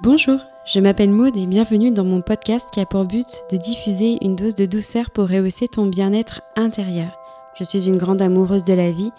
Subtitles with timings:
[0.00, 4.16] Bonjour, je m'appelle Maude et bienvenue dans mon podcast qui a pour but de diffuser
[4.22, 7.18] une dose de douceur pour rehausser ton bien-être intérieur.
[7.58, 9.10] Je suis une grande amoureuse de la vie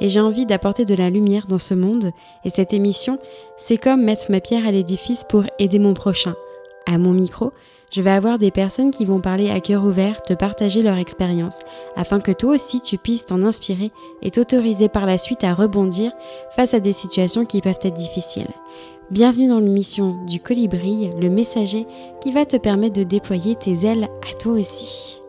[0.00, 2.12] et j'ai envie d'apporter de la lumière dans ce monde
[2.44, 3.18] et cette émission,
[3.56, 6.36] c'est comme mettre ma pierre à l'édifice pour aider mon prochain.
[6.86, 7.52] À mon micro,
[7.90, 11.58] je vais avoir des personnes qui vont parler à cœur ouvert, te partager leur expérience,
[11.96, 13.90] afin que toi aussi tu puisses t'en inspirer
[14.22, 16.12] et t'autoriser par la suite à rebondir
[16.54, 18.48] face à des situations qui peuvent être difficiles.
[19.10, 21.86] Bienvenue dans l'émission du colibri, le messager
[22.20, 25.22] qui va te permettre de déployer tes ailes à toi aussi.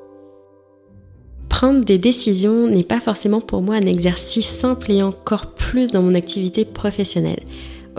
[1.47, 6.01] Prendre des décisions n'est pas forcément pour moi un exercice simple et encore plus dans
[6.01, 7.43] mon activité professionnelle.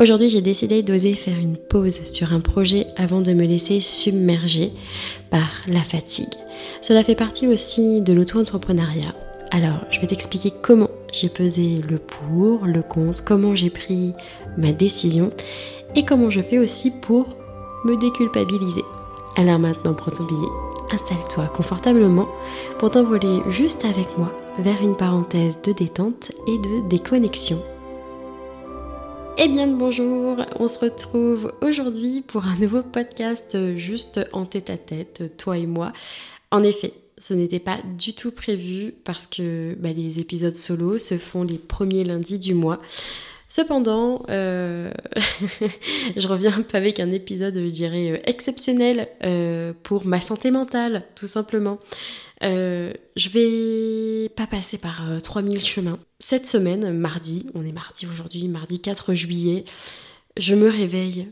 [0.00, 4.72] Aujourd'hui, j'ai décidé d'oser faire une pause sur un projet avant de me laisser submerger
[5.28, 6.32] par la fatigue.
[6.80, 9.14] Cela fait partie aussi de l'auto-entrepreneuriat.
[9.50, 14.14] Alors, je vais t'expliquer comment j'ai pesé le pour, le contre, comment j'ai pris
[14.56, 15.32] ma décision
[15.94, 17.36] et comment je fais aussi pour
[17.84, 18.84] me déculpabiliser.
[19.36, 20.48] Alors maintenant, prends ton billet,
[20.92, 22.28] installe-toi confortablement
[22.78, 27.58] pour t'envoler juste avec moi vers une parenthèse de détente et de déconnexion.
[29.42, 34.68] Eh bien le bonjour, on se retrouve aujourd'hui pour un nouveau podcast juste en tête
[34.68, 35.94] à tête, toi et moi.
[36.50, 41.16] En effet, ce n'était pas du tout prévu parce que bah, les épisodes solo se
[41.16, 42.82] font les premiers lundis du mois.
[43.48, 44.92] Cependant, euh,
[46.18, 51.26] je reviens avec un épisode, je dirais, euh, exceptionnel euh, pour ma santé mentale, tout
[51.26, 51.78] simplement.
[52.42, 55.98] Je vais pas passer par 3000 chemins.
[56.18, 59.64] Cette semaine, mardi, on est mardi aujourd'hui, mardi 4 juillet,
[60.36, 61.28] je me réveille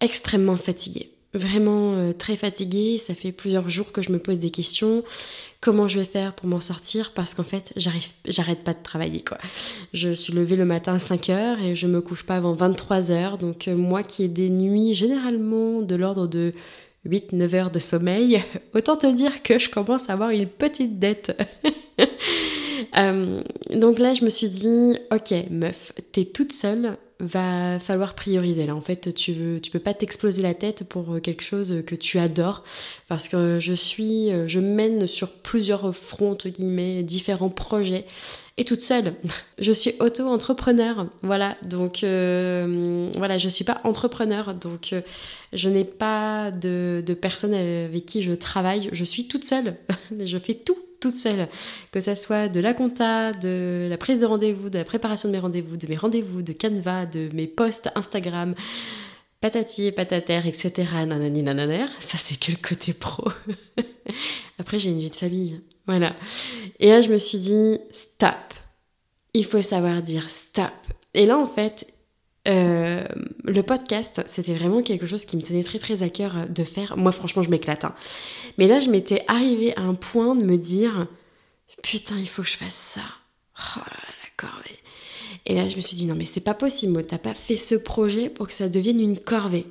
[0.00, 2.98] extrêmement fatiguée vraiment euh, très fatiguée.
[2.98, 5.04] Ça fait plusieurs jours que je me pose des questions.
[5.60, 7.12] Comment je vais faire pour m'en sortir?
[7.14, 9.38] Parce qu'en fait, j'arrête pas de travailler quoi.
[9.92, 13.00] Je suis levée le matin à 5 h et je me couche pas avant 23
[13.00, 16.52] h Donc euh, moi qui ai des nuits généralement de l'ordre de
[17.06, 18.42] 8-9 heures de sommeil,
[18.74, 21.36] autant te dire que je commence à avoir une petite dette.
[22.96, 28.66] Euh, donc là, je me suis dit, ok, meuf, t'es toute seule, va falloir prioriser.
[28.66, 31.82] Là, en fait, tu veux, tu peux pas t'exploser la tête pour euh, quelque chose
[31.86, 32.64] que tu adores,
[33.08, 38.04] parce que je suis, euh, je mène sur plusieurs fronts entre guillemets, différents projets,
[38.56, 39.14] et toute seule.
[39.58, 41.56] Je suis auto-entrepreneur, voilà.
[41.62, 44.94] Donc euh, voilà, je suis pas entrepreneur, donc
[45.52, 48.88] je n'ai pas de, de personne avec qui je travaille.
[48.92, 49.76] Je suis toute seule.
[50.24, 51.48] je fais tout toute seule,
[51.92, 55.32] que ça soit de la compta, de la prise de rendez-vous, de la préparation de
[55.32, 58.54] mes rendez-vous, de mes rendez-vous, de Canva, de mes posts Instagram,
[59.40, 60.72] patati et etc.
[61.06, 61.44] Nanani
[62.00, 63.30] ça c'est que le côté pro.
[64.58, 66.16] Après j'ai une vie de famille, voilà.
[66.80, 68.54] Et là je me suis dit, stop,
[69.34, 70.72] il faut savoir dire stop.
[71.14, 71.86] Et là en fait,
[72.48, 73.04] euh,
[73.44, 76.96] le podcast, c'était vraiment quelque chose qui me tenait très très à cœur de faire.
[76.96, 77.84] Moi, franchement, je m'éclate.
[77.84, 77.94] Hein.
[78.56, 81.06] Mais là, je m'étais arrivée à un point de me dire
[81.82, 83.02] Putain, il faut que je fasse ça.
[83.76, 84.78] Oh la corvée.
[85.46, 87.74] Et là, je me suis dit Non, mais c'est pas possible, t'as pas fait ce
[87.74, 89.66] projet pour que ça devienne une corvée.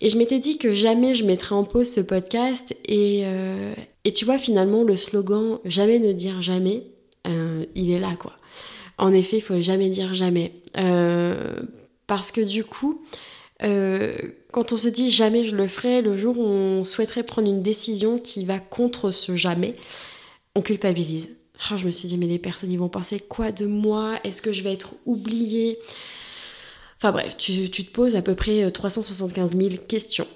[0.00, 2.74] Et je m'étais dit que jamais je mettrais en pause ce podcast.
[2.86, 3.72] Et, euh,
[4.04, 6.82] et tu vois, finalement, le slogan Jamais ne dire jamais,
[7.28, 8.32] euh, il est là, quoi.
[9.02, 10.52] En effet, il faut jamais dire jamais.
[10.78, 11.60] Euh,
[12.06, 13.02] parce que du coup,
[13.64, 14.16] euh,
[14.52, 17.62] quand on se dit jamais je le ferai, le jour où on souhaiterait prendre une
[17.62, 19.74] décision qui va contre ce jamais,
[20.54, 21.30] on culpabilise.
[21.68, 24.20] Oh, je me suis dit, mais les personnes, ils vont penser quoi de moi?
[24.22, 25.80] Est-ce que je vais être oubliée?
[26.96, 30.28] Enfin bref, tu, te poses à peu près 375 000 questions.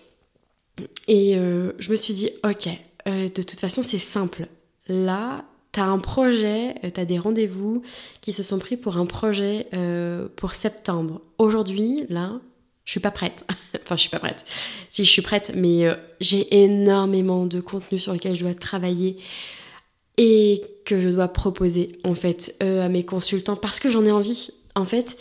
[1.06, 2.68] Et je me suis dit, ok,
[3.06, 4.48] de toute façon, c'est simple.
[4.88, 5.44] Là,
[5.76, 7.82] tu un projet, euh, tu as des rendez-vous
[8.22, 11.20] qui se sont pris pour un projet euh, pour septembre.
[11.36, 12.40] Aujourd'hui, là,
[12.86, 13.44] je suis pas prête.
[13.82, 14.46] enfin, je suis pas prête.
[14.88, 19.18] Si, je suis prête, mais euh, j'ai énormément de contenu sur lequel je dois travailler
[20.16, 24.48] et que je dois proposer, en fait, à mes consultants parce que j'en ai envie.
[24.74, 25.18] En fait,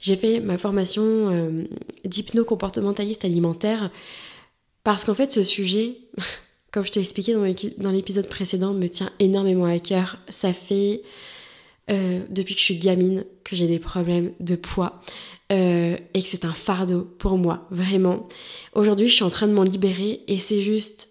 [0.00, 1.64] j'ai fait ma formation
[2.04, 3.92] d'hypno-comportementaliste alimentaire
[4.82, 5.98] parce qu'en fait, ce sujet
[6.72, 7.34] comme je t'ai expliqué
[7.78, 10.18] dans l'épisode précédent, me tient énormément à cœur.
[10.30, 11.02] Ça fait
[11.90, 15.02] euh, depuis que je suis gamine que j'ai des problèmes de poids
[15.52, 18.26] euh, et que c'est un fardeau pour moi, vraiment.
[18.72, 21.10] Aujourd'hui, je suis en train de m'en libérer et c'est juste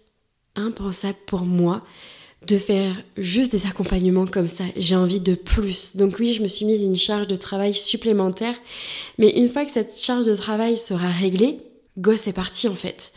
[0.56, 1.82] impensable pour moi
[2.46, 4.64] de faire juste des accompagnements comme ça.
[4.76, 5.96] J'ai envie de plus.
[5.96, 8.56] Donc oui, je me suis mise une charge de travail supplémentaire,
[9.16, 11.60] mais une fois que cette charge de travail sera réglée,
[11.98, 13.12] go, c'est parti en fait.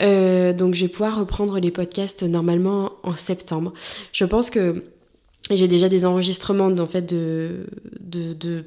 [0.00, 3.72] Euh, donc je vais pouvoir reprendre les podcasts normalement en septembre.
[4.12, 4.84] Je pense que
[5.50, 7.64] j'ai déjà des enregistrements en fait de,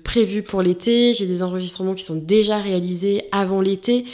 [0.04, 1.14] prévus pour l'été.
[1.14, 4.06] J'ai des enregistrements qui sont déjà réalisés avant l'été.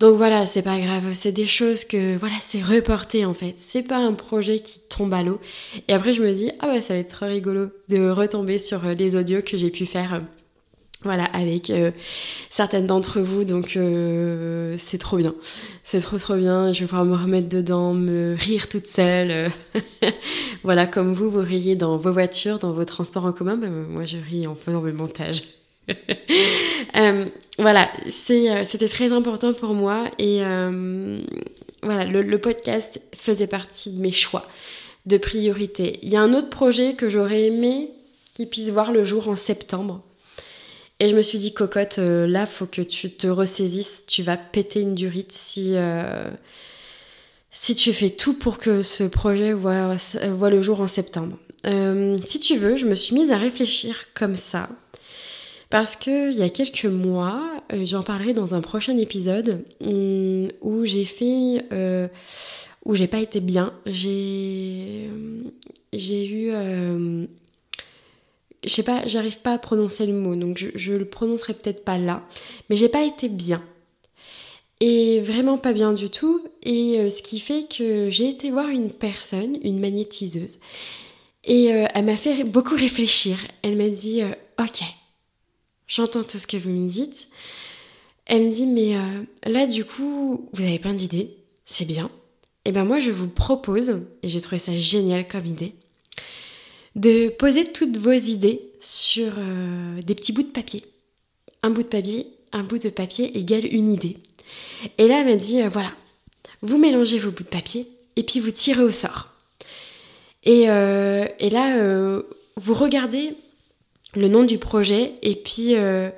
[0.00, 3.54] Donc voilà, c'est pas grave, c'est des choses que voilà, c'est reporté en fait.
[3.58, 5.40] C'est pas un projet qui tombe à l'eau.
[5.86, 9.14] Et après je me dis ah ouais, ça va être rigolo de retomber sur les
[9.14, 10.20] audios que j'ai pu faire.
[11.04, 11.90] Euh, voilà, avec euh,
[12.50, 13.78] certaines d'entre vous, donc
[14.78, 15.34] c'est trop bien.
[15.82, 19.50] C'est trop trop bien, je vais pouvoir me remettre dedans, me rire toute seule.
[20.62, 24.04] voilà, comme vous, vous riez dans vos voitures, dans vos transports en commun, ben, moi
[24.04, 25.42] je ris en faisant mes montages.
[26.96, 27.26] Euh,
[27.58, 31.20] voilà, euh, c'était très important pour moi et euh,
[31.82, 34.46] voilà, le, podcast faisait partie de mes choix,
[35.06, 35.98] de priorité.
[36.02, 37.90] Il y a un autre projet que j'aurais aimé
[38.34, 40.02] qu'il puisse voir le jour en septembre.
[41.00, 44.80] Et je me suis dit, cocotte, là, faut que tu te ressaisisses, tu vas péter
[44.80, 45.74] une durite si,
[47.50, 49.96] si tu fais tout pour que ce projet voit,
[50.50, 51.36] le jour en septembre.
[52.24, 54.68] si tu veux, je me suis mise à réfléchir comme ça.
[55.74, 60.84] Parce qu'il y a quelques mois, euh, j'en parlerai dans un prochain épisode, hum, où
[60.84, 61.64] j'ai fait.
[61.72, 62.06] Euh,
[62.84, 63.72] où j'ai pas été bien.
[63.84, 65.10] J'ai.
[65.92, 66.50] J'ai eu.
[66.52, 67.26] Euh,
[68.64, 71.84] je sais pas, j'arrive pas à prononcer le mot, donc je, je le prononcerai peut-être
[71.84, 72.26] pas là.
[72.68, 73.62] Mais j'ai pas été bien.
[74.80, 76.44] Et vraiment pas bien du tout.
[76.62, 80.58] Et ce qui fait que j'ai été voir une personne, une magnétiseuse.
[81.44, 83.38] Et elle m'a fait beaucoup réfléchir.
[83.62, 84.22] Elle m'a dit
[84.58, 84.82] Ok,
[85.86, 87.28] j'entends tout ce que vous me dites.
[88.26, 92.10] Elle me dit, mais euh, là, du coup, vous avez plein d'idées, c'est bien.
[92.64, 95.74] Et ben moi, je vous propose, et j'ai trouvé ça génial comme idée,
[96.94, 100.84] de poser toutes vos idées sur euh, des petits bouts de papier.
[101.62, 104.18] Un bout de papier, un bout de papier égale une idée.
[104.98, 105.92] Et là, elle m'a dit, euh, voilà,
[106.62, 107.86] vous mélangez vos bouts de papier,
[108.16, 109.30] et puis vous tirez au sort.
[110.44, 112.20] Et, et là,
[112.56, 113.34] vous regardez
[114.16, 116.10] le nom du projet et puis euh,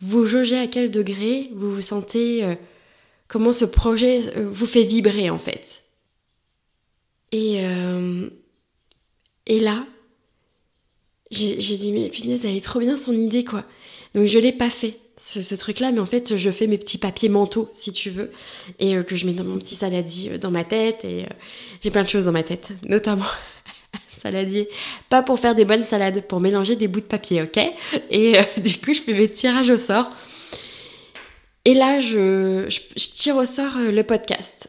[0.00, 2.54] vous jaugez à quel degré vous vous sentez, euh,
[3.28, 5.82] comment ce projet euh, vous fait vibrer en fait.
[7.34, 7.64] Et,
[9.46, 9.86] et là,
[11.32, 13.64] j'ai dit, mais punaise, elle est trop bien son idée quoi.
[14.14, 14.98] Donc je l'ai pas fait.
[15.18, 18.32] Ce, truc-là, mais en fait, je fais mes petits papiers mentaux, si tu veux,
[18.80, 21.26] et que je mets dans mon petit saladier dans ma tête, et
[21.80, 23.26] j'ai plein de choses dans ma tête, notamment
[24.08, 24.68] saladier.
[25.08, 27.58] Pas pour faire des bonnes salades, pour mélanger des bouts de papier, ok?
[28.10, 30.10] Et euh, du coup, je fais mes tirages au sort.
[31.64, 34.68] Et là, je, tire au sort euh, le podcast.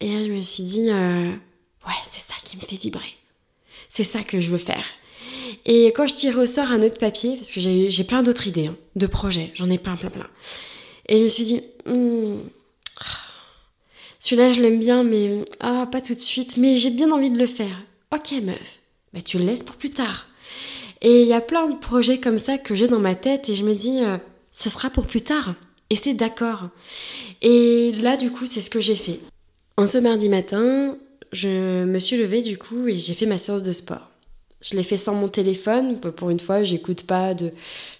[0.00, 3.14] Et là, je me suis dit, euh, ouais, c'est ça qui me fait vibrer.
[3.88, 4.84] C'est ça que je veux faire.
[5.64, 8.66] Et quand je tire au sort un autre papier, parce que j'ai plein d'autres idées
[8.66, 10.28] hein, de projets, j'en ai plein, plein, plein.
[11.08, 12.38] Et je me suis dit, hmm,
[14.18, 17.38] celui-là, je l'aime bien, mais ah, pas tout de suite, mais j'ai bien envie de
[17.38, 17.82] le faire.
[18.14, 18.80] Ok meuf,
[19.12, 20.26] mais tu le laisses pour plus tard.
[21.02, 23.54] Et il y a plein de projets comme ça que j'ai dans ma tête et
[23.54, 24.16] je me dis, euh,
[24.52, 25.54] ce sera pour plus tard.
[25.90, 26.68] Et c'est d'accord.
[27.42, 29.20] Et là, du coup, c'est ce que j'ai fait.
[29.76, 30.96] En ce mardi matin,
[31.32, 34.10] je me suis levée du coup et j'ai fait ma séance de sport.
[34.62, 36.00] Je l'ai fait sans mon téléphone.
[36.00, 37.52] Pour une fois, j'écoute pas de.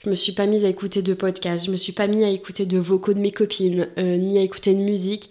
[0.04, 1.66] Je me suis pas mise à écouter de podcasts.
[1.66, 4.42] Je me suis pas mise à écouter de vocaux de mes copines, euh, ni à
[4.42, 5.30] écouter de musique.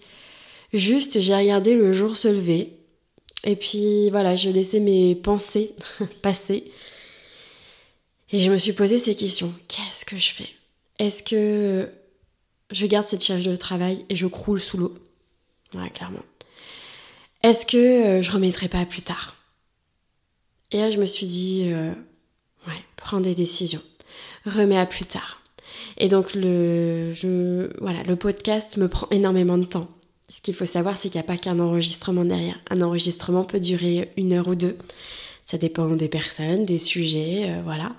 [0.72, 2.72] Juste, j'ai regardé le jour se lever.
[3.44, 5.72] Et puis voilà, je laissais mes pensées
[6.22, 6.64] passer.
[8.32, 9.52] Et je me suis posé ces questions.
[9.68, 10.48] Qu'est-ce que je fais?
[10.98, 11.88] Est-ce que
[12.70, 14.94] je garde cette charge de travail et je croule sous l'eau?
[15.74, 16.22] Ouais, clairement.
[17.42, 19.36] Est-ce que euh, je remettrai pas plus tard?
[20.72, 21.90] Et là, je me suis dit, euh,
[22.66, 23.82] ouais, prends des décisions.
[24.44, 25.42] Remets à plus tard.
[25.98, 29.88] Et donc, le, je, voilà, le podcast me prend énormément de temps
[30.28, 32.58] ce qu'il faut savoir, c'est qu'il n'y a pas qu'un enregistrement derrière.
[32.70, 34.76] Un enregistrement peut durer une heure ou deux.
[35.44, 37.92] Ça dépend des personnes, des sujets, euh, voilà.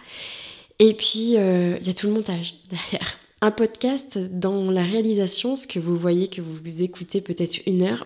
[0.80, 3.18] Et puis, euh, il y a tout le montage derrière.
[3.42, 8.06] Un podcast, dans la réalisation, ce que vous voyez, que vous écoutez peut-être une heure,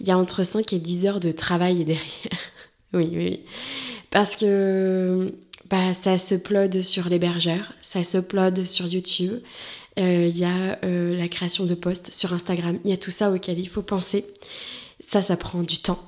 [0.00, 2.38] il y a entre 5 et 10 heures de travail derrière.
[2.92, 3.40] Oui, oui, oui.
[4.10, 5.32] Parce que
[5.70, 9.40] bah, ça se plode sur l'hébergeur, ça se plode sur YouTube,
[9.98, 13.10] euh, il y a euh, la création de posts sur Instagram, il y a tout
[13.10, 14.26] ça auquel il faut penser.
[15.00, 16.00] Ça, ça prend du temps,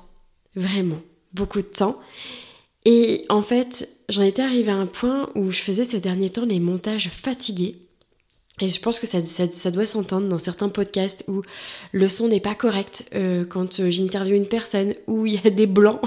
[0.55, 1.01] vraiment,
[1.33, 1.99] beaucoup de temps.
[2.85, 6.45] Et en fait, j'en étais arrivée à un point où je faisais ces derniers temps
[6.45, 7.77] les montages fatigués.
[8.61, 11.41] Et je pense que ça, ça, doit s'entendre dans certains podcasts où
[11.91, 15.67] le son n'est pas correct, euh, quand j'interviewe une personne, où il y a des
[15.67, 15.99] blancs.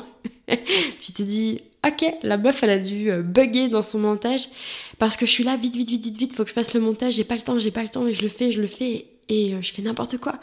[0.99, 4.49] tu te dis, ok, la meuf, elle a dû euh, bugger dans son montage
[4.99, 6.81] parce que je suis là, vite, vite, vite, vite, vite, faut que je fasse le
[6.81, 8.67] montage, j'ai pas le temps, j'ai pas le temps, et je le fais, je le
[8.67, 9.07] fais.
[9.29, 10.41] et euh, je fais n'importe quoi.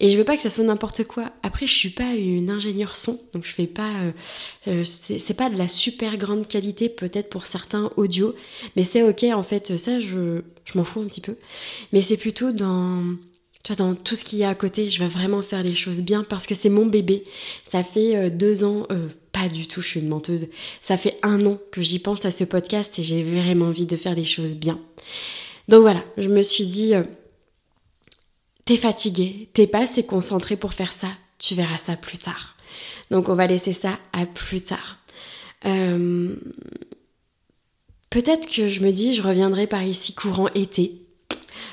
[0.00, 1.30] Et je veux pas que ça soit n'importe quoi.
[1.42, 3.90] Après, je suis pas une ingénieure son, donc je fais pas.
[4.66, 8.34] Euh, c'est pas de la super grande qualité, peut-être pour certains audio,
[8.76, 9.76] mais c'est ok en fait.
[9.76, 11.36] Ça, je, je m'en fous un petit peu.
[11.92, 13.04] Mais c'est plutôt dans.
[13.62, 15.74] Tu vois, dans tout ce qu'il y a à côté, je vais vraiment faire les
[15.74, 17.22] choses bien parce que c'est mon bébé.
[17.64, 18.88] Ça fait deux ans,
[19.48, 20.48] du tout, je suis une menteuse.
[20.80, 23.96] Ça fait un an que j'y pense à ce podcast et j'ai vraiment envie de
[23.96, 24.80] faire les choses bien.
[25.68, 26.94] Donc voilà, je me suis dit,
[28.64, 31.08] t'es fatigué, t'es pas assez concentré pour faire ça,
[31.38, 32.56] tu verras ça plus tard.
[33.10, 34.98] Donc on va laisser ça à plus tard.
[35.66, 36.34] Euh,
[38.10, 41.02] peut-être que je me dis, je reviendrai par ici courant été.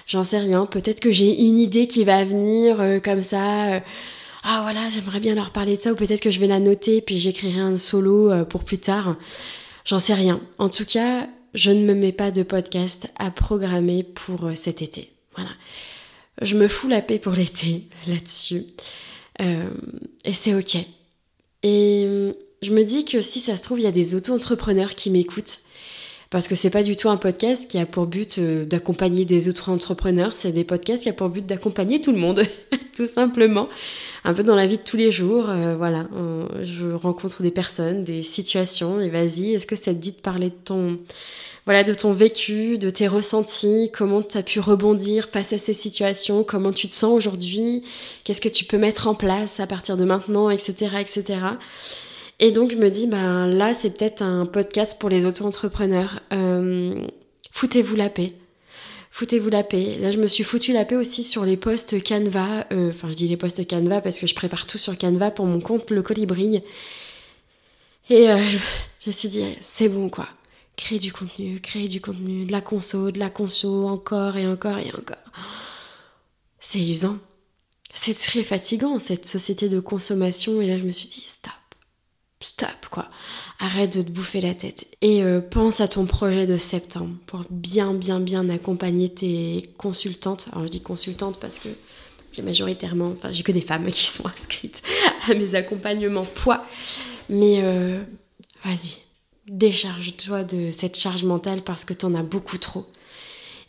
[0.06, 0.66] J'en sais rien.
[0.66, 3.82] Peut-être que j'ai une idée qui va venir euh, comme ça.
[4.46, 5.92] Euh, ah voilà, j'aimerais bien leur parler de ça.
[5.92, 9.18] Ou peut-être que je vais la noter puis j'écrirai un solo pour plus tard.
[9.86, 10.40] J'en sais rien.
[10.58, 15.12] En tout cas, je ne me mets pas de podcast à programmer pour cet été.
[15.36, 15.52] Voilà.
[16.42, 18.64] Je me fous la paix pour l'été là-dessus.
[19.42, 19.70] Euh,
[20.26, 20.76] et c'est ok.
[21.64, 24.96] Et euh, je me dis que si ça se trouve, il y a des auto-entrepreneurs
[24.96, 25.60] qui m'écoutent.
[26.30, 29.50] Parce que c'est pas du tout un podcast qui a pour but euh, d'accompagner des
[29.50, 32.44] autres entrepreneurs, c'est des podcasts qui a pour but d'accompagner tout le monde,
[32.96, 33.68] tout simplement.
[34.24, 35.46] Un peu dans la vie de tous les jours,
[35.78, 36.08] voilà.
[36.62, 40.50] je rencontre des personnes, des situations, et vas-y, est-ce que ça te dit de parler
[40.50, 41.00] de ton,
[41.70, 45.74] voilà, de ton vécu, de tes ressentis, comment tu as pu rebondir face à ces
[45.74, 47.84] situations, comment tu te sens aujourd'hui,
[48.24, 50.96] qu'est-ce que tu peux mettre en place à partir de maintenant, etc.
[51.00, 51.38] etc.
[52.40, 56.22] Et donc je me dis, ben là c'est peut-être un podcast pour les auto-entrepreneurs.
[56.32, 57.06] Euh,
[57.52, 58.34] foutez-vous la paix.
[59.12, 59.98] Foutez-vous la paix.
[60.00, 62.68] Là, je me suis foutu la paix aussi sur les posts Canva.
[62.72, 65.46] Euh, enfin, je dis les posts Canva parce que je prépare tout sur Canva pour
[65.46, 66.64] mon compte Le Colibri.
[68.10, 68.38] Et euh,
[69.02, 70.30] je me suis dit, c'est bon quoi
[70.80, 74.78] créer du contenu, créer du contenu, de la conso, de la conso, encore et encore
[74.78, 75.18] et encore.
[76.60, 77.18] C'est usant.
[77.94, 80.62] C'est très fatigant, cette société de consommation.
[80.62, 81.52] Et là, je me suis dit, stop.
[82.50, 83.08] Stop, quoi.
[83.60, 84.88] Arrête de te bouffer la tête.
[85.02, 90.50] Et euh, pense à ton projet de septembre pour bien, bien, bien accompagner tes consultantes.
[90.52, 91.70] Alors, je dis consultantes parce que
[92.32, 94.82] j'ai majoritairement, enfin, j'ai que des femmes qui sont inscrites
[95.30, 96.66] à mes accompagnements poids.
[97.30, 98.02] Mais euh,
[98.66, 98.98] vas-y,
[99.48, 102.88] décharge-toi de cette charge mentale parce que tu en as beaucoup trop.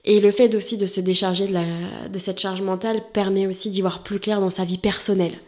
[0.06, 4.02] Et le fait aussi de se décharger de cette charge mentale permet aussi d'y voir
[4.02, 5.38] plus clair dans sa vie personnelle.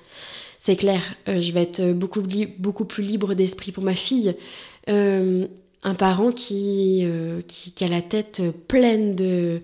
[0.64, 2.23] C'est clair, euh, je vais être beaucoup,
[2.57, 4.37] beaucoup plus libre d'esprit pour ma fille.
[4.88, 5.49] Euh,
[5.83, 9.61] un parent qui, euh, qui, qui, a la tête pleine de,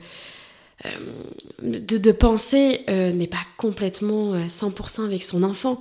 [1.63, 5.81] de, pensées n'est pas complètement 100% avec son enfant.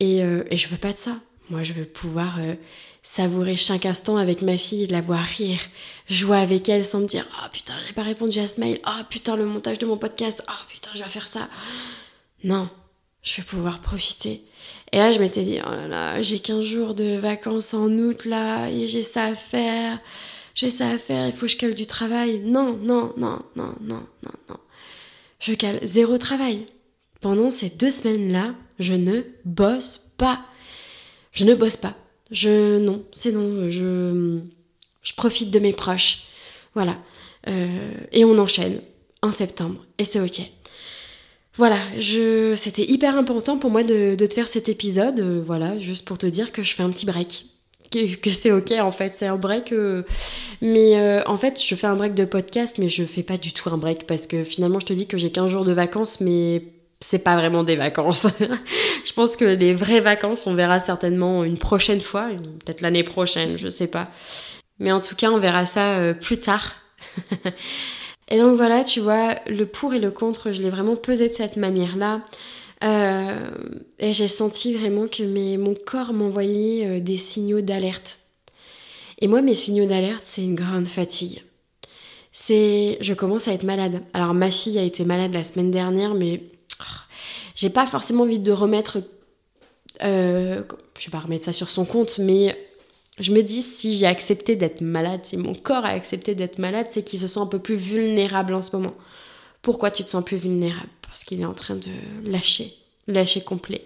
[0.00, 1.18] Et, et je veux pas de ça.
[1.50, 2.40] Moi, je veux pouvoir
[3.02, 5.60] savourer chaque instant avec ma fille, la voir rire,
[6.08, 9.02] jouer avec elle sans me dire oh putain j'ai pas répondu à ce mail, oh
[9.10, 11.50] putain le montage de mon podcast, oh putain je vais faire ça.
[12.42, 12.70] Non,
[13.26, 14.44] je vais pouvoir profiter.
[14.92, 18.24] Et là je m'étais dit oh là là j'ai 15 jours de vacances en août
[18.24, 19.98] là et j'ai ça à faire,
[20.54, 22.38] j'ai ça à faire, il faut que je cale du travail.
[22.38, 24.56] Non, non, non, non, non, non, non.
[25.40, 26.66] Je cale zéro travail.
[27.20, 30.40] Pendant ces deux semaines là, je ne bosse pas.
[31.32, 31.94] Je ne bosse pas
[32.30, 33.68] je non, c'est non.
[33.68, 34.40] Je,
[35.02, 36.24] je profite de mes proches.
[36.74, 36.98] Voilà.
[37.48, 38.80] Euh, et on enchaîne
[39.22, 39.84] en septembre.
[39.98, 40.42] Et c'est ok.
[41.58, 41.78] Voilà,
[42.56, 45.20] c'était hyper important pour moi de, te faire cet épisode.
[45.20, 47.46] Euh, voilà, juste pour te dire que je fais un petit break.
[47.90, 49.72] Que, c'est ok en fait, c'est un break.
[49.72, 50.02] Euh,
[50.60, 53.70] mais en fait, je fais un break de podcast, mais je fais pas du tout
[53.70, 56.62] un break parce que finalement, je te dis que j'ai 15 jours de vacances, mais
[57.00, 58.26] c'est pas vraiment des vacances.
[59.04, 62.28] je pense que les vraies vacances, on verra certainement une prochaine fois,
[62.64, 64.08] peut-être l'année prochaine, je sais pas.
[64.78, 66.74] Mais en tout cas, on verra ça euh, plus tard.
[68.28, 71.34] et donc voilà, tu vois, le pour et le contre, je l'ai vraiment pesé de
[71.34, 72.22] cette manière-là.
[72.84, 73.48] Euh,
[73.98, 78.18] et j'ai senti vraiment que mes, mon corps m'envoyait euh, des signaux d'alerte.
[79.18, 81.42] Et moi, mes signaux d'alerte, c'est une grande fatigue.
[82.32, 84.02] C'est, je commence à être malade.
[84.12, 86.42] Alors ma fille a été malade la semaine dernière, mais
[87.54, 88.98] j'ai pas forcément envie de remettre,
[90.02, 90.62] euh,
[90.98, 92.54] je vais pas remettre ça sur son compte, mais
[93.18, 96.86] je me dis si j'ai accepté d'être malade, si mon corps a accepté d'être malade,
[96.90, 98.94] c'est qu'il se sent un peu plus vulnérable en ce moment.
[99.62, 100.88] Pourquoi tu te sens plus vulnérable?
[101.02, 102.74] Parce qu'il est en train de lâcher,
[103.08, 103.82] lâcher complet.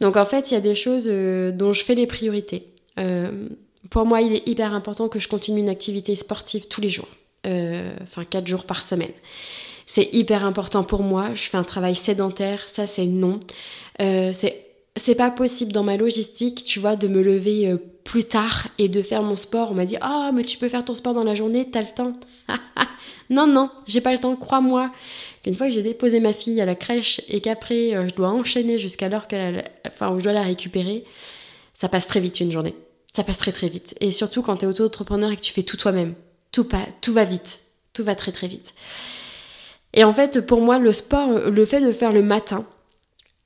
[0.00, 2.66] Donc en fait, il y a des choses euh, dont je fais les priorités.
[2.98, 3.48] Euh,
[3.88, 7.08] pour moi, il est hyper important que je continue une activité sportive tous les jours,
[7.46, 9.12] euh, enfin 4 jours par semaine.
[9.86, 11.34] C'est hyper important pour moi.
[11.34, 13.40] Je fais un travail sédentaire, ça c'est non.
[14.96, 18.88] C'est pas possible dans ma logistique, tu vois, de me lever euh, plus tard et
[18.88, 19.72] de faire mon sport.
[19.72, 21.88] On m'a dit Ah, mais tu peux faire ton sport dans la journée, t'as le
[21.94, 22.12] temps.
[23.30, 24.92] non, non, j'ai pas le temps, crois-moi.
[25.46, 28.28] Une fois que j'ai déposé ma fille à la crèche et qu'après euh, je dois
[28.28, 29.70] enchaîner jusqu'à l'heure qu'elle.
[30.00, 31.04] Où je dois la récupérer,
[31.72, 32.74] ça passe très vite une journée.
[33.14, 33.94] Ça passe très très vite.
[34.00, 36.14] Et surtout quand t'es auto-entrepreneur et que tu fais tout toi-même.
[36.50, 37.60] Tout, pas, tout va vite.
[37.94, 38.74] Tout va très très vite.
[39.94, 42.66] Et en fait, pour moi, le sport, le fait de faire le matin,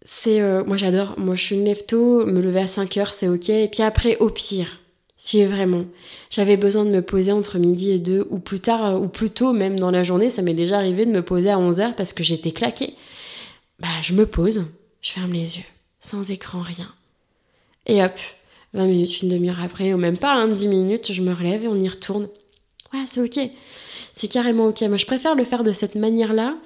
[0.06, 0.40] c'est.
[0.40, 1.14] Euh, moi, j'adore.
[1.18, 3.50] Moi, je suis une lève tôt, me lever à 5 heures, c'est ok.
[3.50, 4.78] Et puis après, au pire,
[5.16, 5.84] si vraiment
[6.30, 9.30] j'avais besoin de me poser entre midi et 2, ou plus tard, euh, ou plus
[9.30, 11.96] tôt, même dans la journée, ça m'est déjà arrivé de me poser à 11 heures
[11.96, 12.94] parce que j'étais claquée.
[13.80, 14.64] Bah, je me pose,
[15.02, 15.64] je ferme les yeux,
[16.00, 16.88] sans écran, rien.
[17.86, 18.18] Et hop,
[18.74, 21.68] 20 minutes, une demi-heure après, ou même pas, hein, 10 minutes, je me relève et
[21.68, 22.28] on y retourne.
[22.92, 23.50] Voilà, c'est ok.
[24.12, 24.82] C'est carrément ok.
[24.82, 26.56] Moi, je préfère le faire de cette manière-là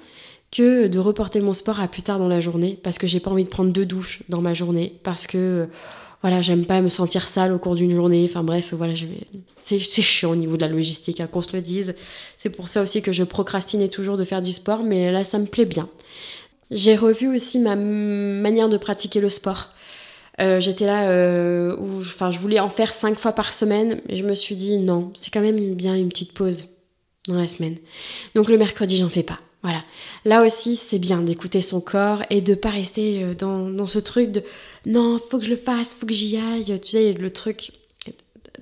[0.51, 3.31] que de reporter mon sport à plus tard dans la journée parce que j'ai pas
[3.31, 5.67] envie de prendre deux douches dans ma journée parce que
[6.21, 8.27] voilà j'aime pas me sentir sale au cours d'une journée.
[8.29, 8.93] Enfin bref voilà
[9.57, 11.95] c'est chiant au niveau de la logistique hein, qu'on se le dise.
[12.35, 15.39] C'est pour ça aussi que je procrastinais toujours de faire du sport mais là ça
[15.39, 15.87] me plaît bien.
[16.69, 19.69] J'ai revu aussi ma manière de pratiquer le sport.
[20.39, 24.15] Euh, j'étais là euh, où enfin je voulais en faire cinq fois par semaine mais
[24.15, 26.65] je me suis dit non c'est quand même bien une petite pause
[27.29, 27.77] dans la semaine.
[28.35, 29.83] Donc le mercredi j'en fais pas voilà.
[30.25, 34.31] Là aussi, c'est bien d'écouter son corps et de pas rester euh, dans, ce truc
[34.31, 34.43] de
[34.85, 36.79] non, faut que je le fasse, faut que j'y aille.
[36.79, 37.71] Tu sais, le truc.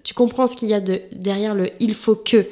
[0.03, 2.48] Tu comprends ce qu'il y a de, derrière le il faut que.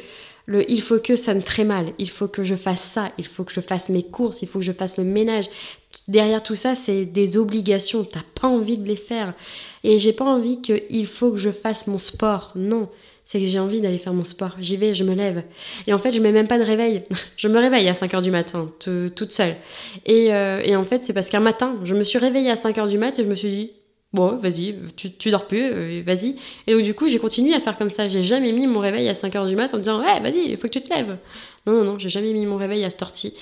[0.50, 1.92] Le il faut que sonne très mal.
[1.98, 3.12] Il faut que je fasse ça.
[3.18, 4.42] Il faut que je fasse mes courses.
[4.42, 5.50] Il faut que je fasse le ménage.
[6.08, 8.06] Derrière tout ça, c'est des obligations.
[8.06, 9.34] T'as pas envie de les faire.
[9.84, 12.54] Et j'ai pas envie que il faut que je fasse mon sport.
[12.56, 12.88] Non
[13.28, 14.56] c'est que j'ai envie d'aller faire mon sport.
[14.62, 15.44] J'y vais, je me lève.
[15.86, 17.04] Et en fait, je mets même pas de réveil.
[17.36, 19.58] je me réveille à 5h du matin, toute seule.
[20.08, 22.98] Euh, et, en fait, c'est parce qu'un matin, je me suis réveillée à 5h du
[22.98, 23.72] matin et je me suis dit,
[24.14, 26.38] bon, vas-y, tu, tu, dors plus, euh, vas-y.
[26.68, 28.08] Et donc, du coup, j'ai continué à faire comme ça.
[28.08, 30.56] J'ai jamais mis mon réveil à 5h du matin en me disant, ouais, vas-y, il
[30.56, 31.18] faut que tu te lèves.
[31.66, 33.34] Non, non, non, j'ai jamais mis mon réveil à cette tortille.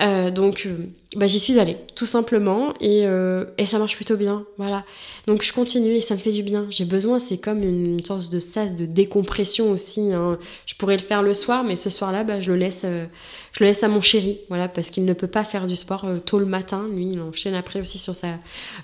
[0.00, 4.16] Euh, donc, euh, bah, j'y suis allée, tout simplement, et, euh, et, ça marche plutôt
[4.16, 4.84] bien, voilà.
[5.26, 6.66] Donc, je continue et ça me fait du bien.
[6.70, 10.12] J'ai besoin, c'est comme une, sorte de sas de décompression aussi.
[10.12, 10.38] Hein.
[10.66, 13.66] Je pourrais le faire le soir, mais ce soir-là, bah, je le laisse, je le
[13.66, 16.46] laisse à mon chéri, voilà, parce qu'il ne peut pas faire du sport tôt le
[16.46, 16.88] matin.
[16.90, 18.38] Lui, il enchaîne après aussi sur sa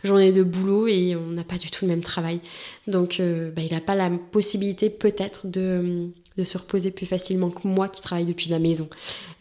[0.04, 2.40] journée de boulot et on n'a pas du tout le même travail.
[2.86, 7.66] Donc, bah, il n'a pas la possibilité peut-être de de se reposer plus facilement que
[7.66, 8.88] moi qui travaille depuis la maison.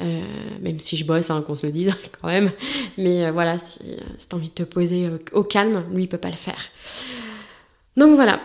[0.02, 0.22] Euh,
[0.62, 2.52] même si je bosse, hein, qu'on se le dise quand même.
[2.98, 3.80] Mais euh, voilà, si,
[4.18, 6.70] si t'as envie de te poser euh, au calme, lui, il peut pas le faire.
[7.96, 8.42] Donc voilà.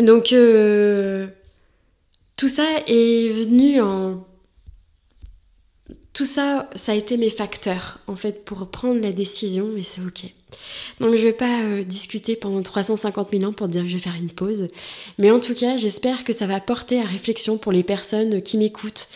[0.00, 0.34] Donc
[2.36, 4.24] tout ça est venu en
[6.12, 10.00] tout ça, ça a été mes facteurs, en fait, pour prendre la décision, et c'est
[10.00, 10.32] ok.
[11.00, 14.02] Donc je vais pas euh, discuter pendant 350 000 ans pour dire que je vais
[14.02, 14.68] faire une pause,
[15.18, 18.56] mais en tout cas, j'espère que ça va porter à réflexion pour les personnes qui
[18.58, 19.08] m'écoutent.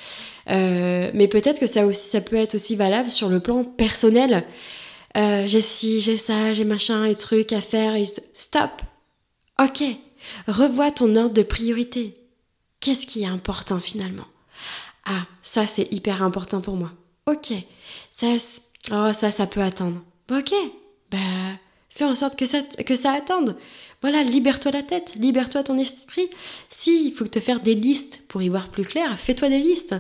[0.51, 4.45] Euh, mais peut-être que ça aussi, ça peut être aussi valable sur le plan personnel.
[5.17, 7.95] Euh, j'ai ci, j'ai ça, j'ai machin et trucs à faire.
[7.95, 8.05] Et...
[8.33, 8.83] Stop.
[9.61, 9.83] Ok.
[10.49, 12.17] Revois ton ordre de priorité.
[12.81, 14.27] Qu'est-ce qui est important finalement?
[15.05, 16.93] Ah, ça c'est hyper important pour moi.
[17.27, 17.53] Ok,
[18.11, 18.35] ça,
[18.91, 20.01] oh, ça, ça peut attendre.
[20.31, 20.53] Ok,
[21.13, 21.19] bah,
[21.91, 23.57] fais en sorte que ça, attende.
[24.01, 26.29] Voilà, libère-toi la tête, libère-toi ton esprit.
[26.71, 29.95] Si, il faut te faire des listes pour y voir plus clair, fais-toi des listes.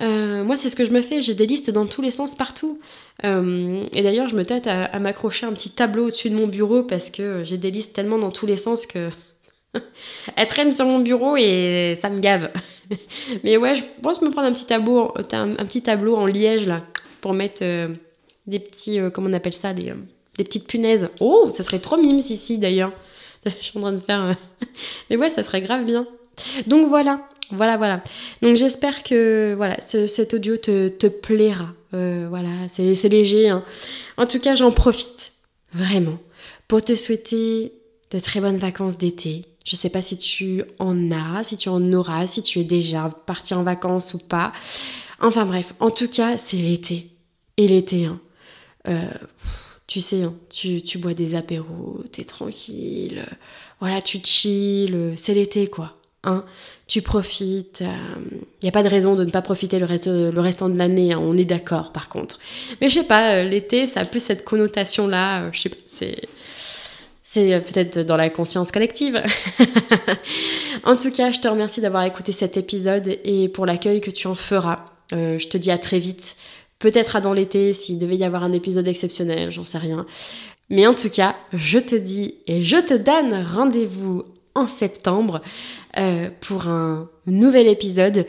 [0.00, 1.22] Euh, moi, c'est ce que je me fais.
[1.22, 2.80] J'ai des listes dans tous les sens, partout.
[3.24, 6.82] Euh, et d'ailleurs, je me tâte à, m'accrocher un petit tableau au-dessus de mon bureau
[6.82, 9.08] parce que j'ai des listes tellement dans tous les sens que
[10.36, 12.50] Elle traîne sur mon bureau et ça me gave.
[13.44, 16.82] Mais ouais, je pense me prendre un petit tableau, un, petit tableau en liège là,
[17.20, 17.88] pour mettre euh,
[18.46, 19.92] des petits, comment on appelle ça, des,
[20.36, 21.08] des, petites punaises.
[21.20, 22.92] Oh, ça serait trop mimes ici d'ailleurs.
[23.46, 24.36] Je suis en train de faire.
[25.10, 26.06] Mais ouais, ça serait grave bien.
[26.66, 28.02] Donc voilà, voilà, voilà.
[28.42, 31.68] Donc j'espère que voilà, cet audio te, plaira.
[31.92, 33.48] voilà, c'est léger.
[33.48, 33.64] Hein.
[34.16, 35.32] En tout cas, j'en profite
[35.72, 36.18] vraiment
[36.68, 37.72] pour te souhaiter
[38.10, 41.92] de très bonnes vacances d'été je sais pas si tu en as, si tu en
[41.92, 44.52] auras, si tu es déjà parti en vacances ou pas.
[45.20, 47.10] Enfin bref, en tout cas, c'est l'été.
[47.56, 48.20] Et l'été, hein.
[48.86, 49.10] Euh,
[49.86, 53.24] tu sais, hein, tu, tu, bois des apéros, t'es tranquille,
[53.80, 55.92] voilà, tu chill, c'est l'été quoi.
[56.24, 56.44] Hein.
[56.88, 60.08] Tu profites, il euh, n'y a pas de raison de ne pas profiter le, reste,
[60.08, 62.40] le restant de l'année, hein, on est d'accord par contre.
[62.80, 66.28] Mais je sais pas, euh, l'été, ça a plus cette connotation-là, je sais pas, c'est
[67.28, 69.20] c'est euh, peut-être dans la conscience collective.
[70.84, 74.28] en tout cas, je te remercie d'avoir écouté cet épisode et pour l'accueil que tu
[74.28, 74.86] en feras.
[75.12, 76.36] Euh, je te dis à très vite.
[76.78, 80.06] Peut-être à dans l'été, s'il devait y avoir un épisode exceptionnel, j'en sais rien.
[80.68, 85.40] Mais en tout cas, je te dis et je te donne rendez-vous en septembre
[85.98, 88.26] euh, pour un nouvel épisode.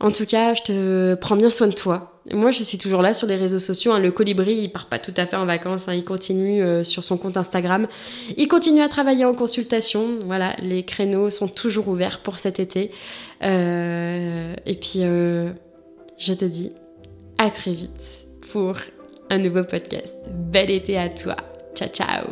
[0.00, 2.20] En tout cas, je te prends bien soin de toi.
[2.32, 3.92] Moi, je suis toujours là sur les réseaux sociaux.
[3.92, 3.98] Hein.
[3.98, 5.88] Le colibri, il part pas tout à fait en vacances.
[5.88, 5.94] Hein.
[5.94, 7.86] Il continue euh, sur son compte Instagram.
[8.36, 10.18] Il continue à travailler en consultation.
[10.24, 12.90] Voilà, les créneaux sont toujours ouverts pour cet été.
[13.42, 16.72] Euh, et puis, je te dis
[17.44, 18.76] à très vite pour
[19.28, 20.16] un nouveau podcast.
[20.30, 21.36] Bel été à toi.
[21.74, 22.24] Ciao, ciao.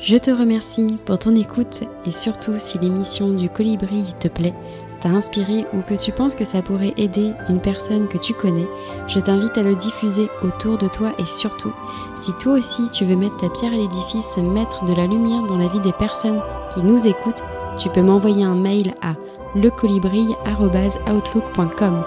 [0.00, 4.54] Je te remercie pour ton écoute et surtout si l'émission du colibri te plaît,
[5.00, 8.66] t'a inspiré ou que tu penses que ça pourrait aider une personne que tu connais,
[9.06, 11.72] je t'invite à le diffuser autour de toi et surtout,
[12.16, 15.58] si toi aussi tu veux mettre ta pierre à l'édifice, mettre de la lumière dans
[15.58, 16.42] la vie des personnes
[16.74, 17.44] qui nous écoutent,
[17.78, 19.14] tu peux m'envoyer un mail à
[19.54, 22.04] lecolibri.outlook.com.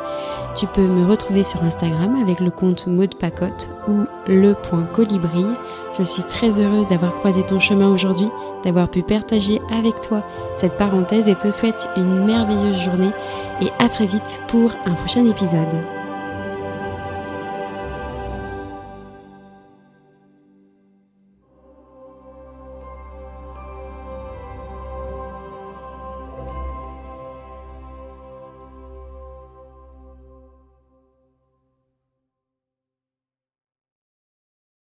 [0.55, 5.45] Tu peux me retrouver sur Instagram avec le compte Maud Pacotte ou le.colibri.
[5.97, 8.29] Je suis très heureuse d'avoir croisé ton chemin aujourd'hui,
[8.63, 10.23] d'avoir pu partager avec toi
[10.55, 13.11] cette parenthèse et te souhaite une merveilleuse journée
[13.61, 16.02] et à très vite pour un prochain épisode.